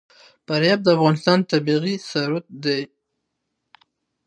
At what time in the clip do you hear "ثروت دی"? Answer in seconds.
2.09-2.81